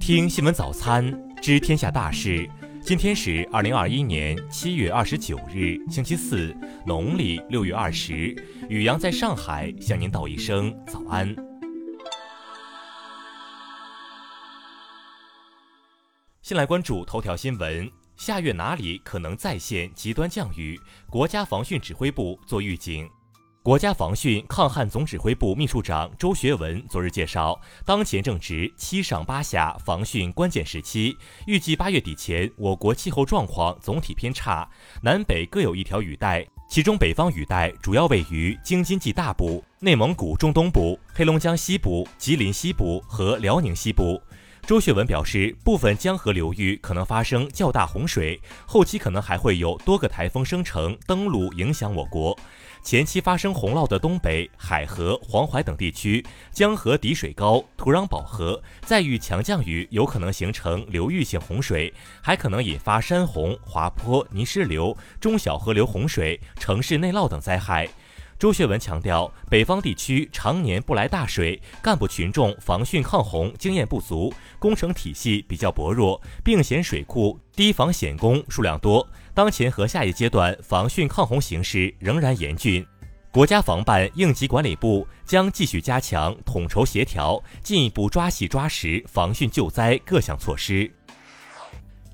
[0.00, 2.48] 听新闻早餐，知天下大事。
[2.80, 6.56] 今天是二零二一年七月二十九日，星期四，
[6.86, 8.34] 农历六月二十。
[8.70, 11.36] 雨阳在上海向您道一声早安。
[16.40, 20.80] 先来关注头条新闻：下月哪里可能再现极端降雨？
[21.10, 23.06] 国家防汛指挥部做预警。
[23.62, 31.14] 国家防汛抗旱总指挥部秘书长周学文昨日介绍，当前正值七上八下防汛关键时期，
[31.46, 34.66] 预计八月底前，我国气候状况总体偏差，
[35.02, 44.18] 南北各有一条雨带，其中北方雨带主要位于京津冀大部、内蒙古中东部、黑龙江西部、吉林西部和辽宁西部。
[44.70, 52.38] 周学文表示，部分江河流域可能发生较大洪水，后期可能还会有多个台风生成登陆，影响我国。
[52.80, 67.88] 前期发生洪涝的东北、海河、黄淮等地区，江河底水高，土壤饱和，再遇强降雨，有可能形成流域性洪水，还可能引发山洪、滑坡、泥石流、中小河流洪水、城市内涝等灾害。
[68.40, 79.06] 周学文强调，北方地区常年不来大水，干部群众防汛抗洪经验不足，工程体系比较薄弱，并险水库堤防险工数量多。
[79.34, 82.82] 当前和下一阶段防汛抗洪形势仍然严峻，
[83.30, 90.90] 国家防办应急管理部将继续加强统筹协调，进一步抓细抓实防汛救灾各项措施。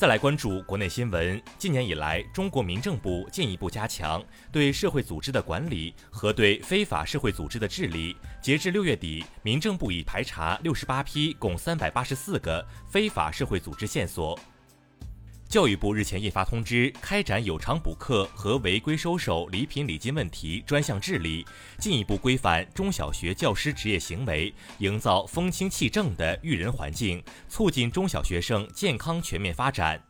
[0.00, 1.38] 再来关注国内新闻。
[1.58, 8.16] 今年以来，中国民政部进一步加强对社会组织的管理和对非法社会组织的治理。
[8.40, 14.40] 截至六月底，民政部已排查六十八批，共三百八十四个非法社会组织线索。
[15.50, 21.44] 教育部日前印发通知，开展有偿补课和违规收受礼品礼金问题专项治理，
[21.76, 30.00] 进一步规范中小学教师职业行为，营造风清气正的育人环境，促进中小学生健康全面发展。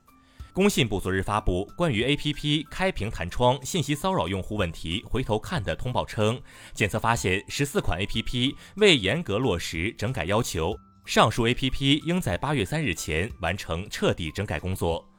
[0.52, 6.38] 工信部昨日发布关于 APP 开屏弹窗信息骚扰用户问题回头看的通报称，
[6.74, 10.76] 检测发现十四款 APP 未严格落实整改要求，
[11.06, 15.09] 上述 APP 应在八月三日前完成彻底整改工作。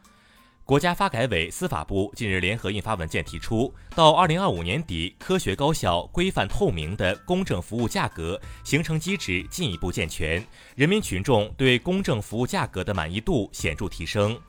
[0.72, 10.42] 国家发改委、司法部近日联合印发文件，提出到二零二五年底，科学高效、规范透明的公证服务价格形成机制进一步健全，
[10.78, 14.40] 人民群众对公证服务价格的满意度显著提升。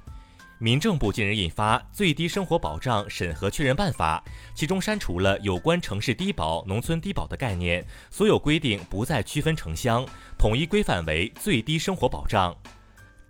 [0.60, 4.22] 民政部近日印发《最低生活保障审核确认办法》，
[4.54, 10.06] 其中删除了有关城市低保、农村低保的概念，所有规定不再区分城乡，
[10.38, 12.56] 统一规范为最低生活保障。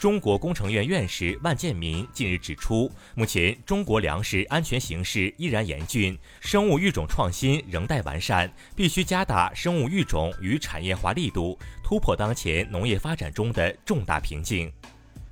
[0.02, 14.72] 中国工程院院士万建民近日指出，目前中国粮食安全形势依然严峻，生物育种创新仍待完善，必须加大生物育种与产业化力度，突破当前农业发展中的重大瓶颈。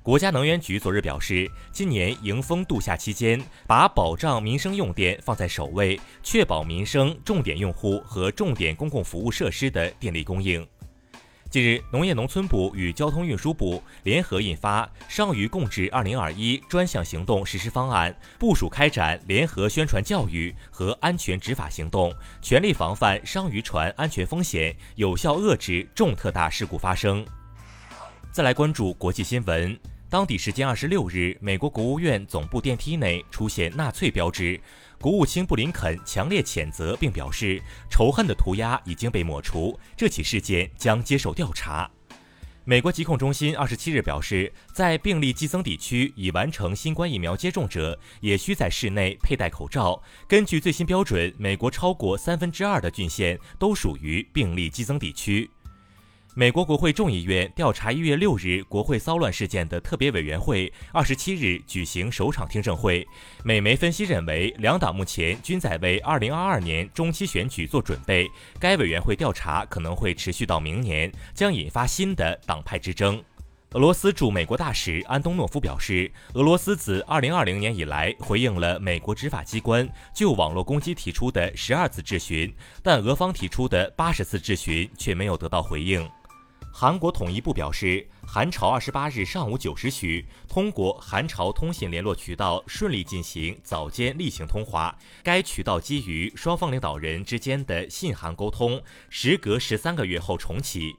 [0.01, 10.65] 国家能源局昨日表示，今年迎风度夏期间，把保障民生用电放在首位，确保民生重点用户和重点公共服务设施的电力供应。
[11.51, 27.25] 近日，农业农村部与交通运输部联合印发《商渔共治二零二一专项行动实施方案》，部署开展联合宣传教育和安全执法行动，全力防范商渔船安全风险，有效遏制重特大事故发生。
[28.31, 29.77] 再来关注国际新闻。
[30.11, 34.59] 当地时间二十六日，美国国务院总部电梯内出现纳粹标志。
[34.99, 41.89] 国务卿布林肯强烈谴责，并表示仇恨的涂鸦已经被抹除，这起事件将接受调查。
[42.65, 50.03] 美国疾控中心二十七日表示，在病例激增地区，已完成新冠疫苗接种者也需在室内佩戴口罩。
[50.27, 55.49] 根据最新标准，美国超过三分之二的郡县都属于病例激增地区。
[56.33, 63.05] 美国国会众议院调查一月六日国会骚乱事件的特别委员会二十七日举行首场听证会。
[63.43, 68.31] 美媒分析认为，两党目前均在为二零二二年中期选举做准备。
[68.61, 73.21] 该委员会调查可能会持续到明年，将引发新的党派之争。
[73.71, 86.09] 俄罗斯驻美国大使安东诺夫表示，俄罗斯自二零二零年以来回应了美国执法机关就网络攻击提出的十二次质询，但俄方提出的八十次质询却没有得到回应。
[86.73, 94.97] 韩国统一部表示，韩朝二十八日上午九时许，通过韩朝通信联络渠道顺利进行早间例行通话。
[95.21, 100.95] 该渠道基于双方领导人之间的信函沟通，时隔十三个月后重启。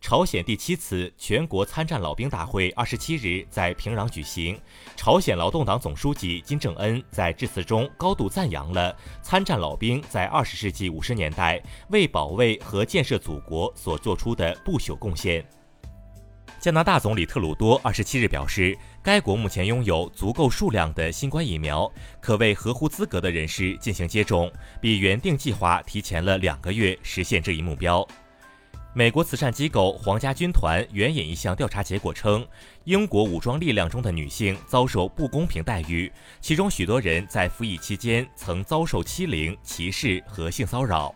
[0.00, 4.58] 朝鲜第七次全国参战老兵大会二十七日在平壤举行。
[4.94, 11.60] 朝鲜劳动党总书记金正恩在致辞中高度赞扬了参战老兵在二十世纪五十年代
[11.90, 15.44] 为保卫和建设祖国所做出的不朽贡献。
[16.60, 21.90] 加拿大总理特鲁多二十七日表示，该国目前拥有足够数量的新冠疫苗，
[22.20, 24.50] 可为合乎资格的人士进行接种，
[24.80, 28.06] 比原定计划提前了两个月实现这一目标。
[28.96, 32.48] 美国慈善机构皇家军团援引一项调查结果称，
[32.84, 36.10] 英国武装力量中的女性遭受不公平待遇，
[36.40, 41.14] 其中许多人在服役期间曾遭受欺凌、歧视和性骚扰。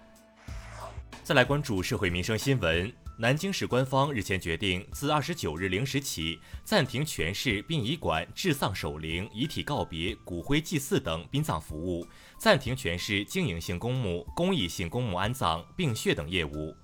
[1.25, 12.07] 再来关注社会民生新闻，南京市官方日前决定，自二十九日零时起暂停全市殡仪馆治丧守灵、遗体告别、骨灰祭祀等殡葬服务，
[12.39, 16.77] 暂停全市经营性公墓、公益性公墓安葬、并血等业务。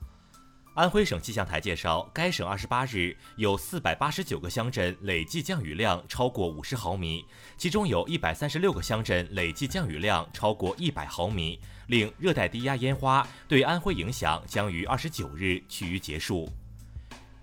[0.76, 7.25] 安徽省气象台介绍，该省二十八日有四百八十九个乡镇累计降雨量超过五十毫米，
[7.56, 16.46] 其中有一百三十六个乡镇累计降雨量超过一百毫米，令热带低压烟花对安徽影响将于二十九日趋于结束。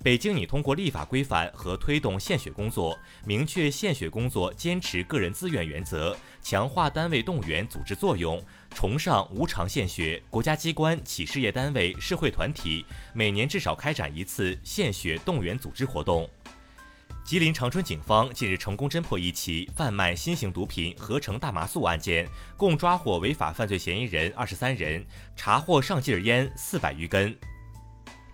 [0.04, 8.44] 北京拟通过立法规范和推动献血工作，明确献血工作坚持个人自愿原则，强化单位动员组织作用，
[8.76, 10.22] 崇尚无偿献血。
[10.30, 16.30] 国家机关、企事业单位、社会团体每年至少开展一次献血动员组织活动。
[17.24, 22.28] 吉林长春警方近日成功侦破一起贩卖新型毒品合成大麻素案件，
[22.58, 27.34] 共抓获违法犯罪嫌疑人二十三人，查获上劲烟四百余根。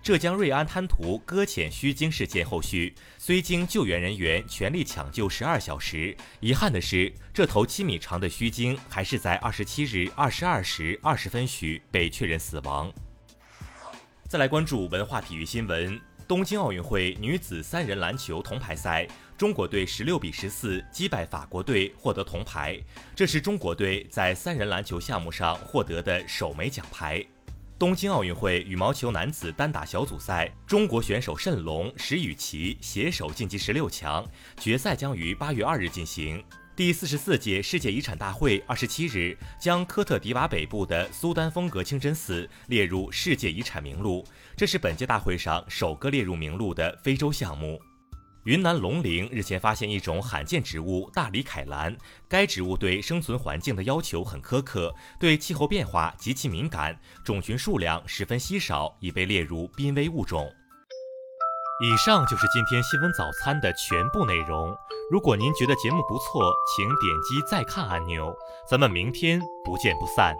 [0.02, 12.90] 浙江瑞安滩涂搁浅虚惊事件后续，虽经救援人员全力抢救十二小时，遗憾的是，这头七米长的须鲸还是在二十七日二十二时二十分许被确认死亡。
[14.26, 19.06] 再来关注文化体育新闻：东京奥运会女子三人篮球铜牌赛，
[19.36, 22.80] 中国队十六比十四击败法国队，获得铜牌，
[23.14, 27.22] 这是中国队在三人篮球项目上获得的首枚奖牌。
[27.80, 34.22] 东京奥运会羽毛球男子单打小组赛，中国选手谌龙、石宇奇携手晋级十六强，
[34.58, 36.44] 决赛将于八月二日进行。
[36.76, 47.80] 第四十四届世界遗产大会二十七日将科特迪瓦北部的苏丹风格清真寺列入世界遗产名录，这是本届大会上首个列入名录的非洲项目。
[48.44, 51.94] 云南龙陵日前发现一种罕见植物大理凯兰，
[52.26, 60.50] 该植物对生存环境的要求很苛刻，对气候变化极其敏感，种群数量十分稀少，已被列入濒危物种。
[61.82, 64.74] 以上就是今天新闻早餐的全部内容。
[65.10, 68.34] 如果您觉得节目不错，请点击再看按钮。
[68.68, 70.34] 咱们明天不见不散。